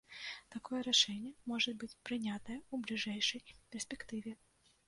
[0.53, 3.41] Такое рашэнне можа быць прынятае ў бліжэйшай
[3.77, 4.35] перспектыве.